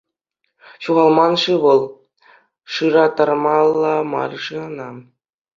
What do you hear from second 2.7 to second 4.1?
шыраттармалла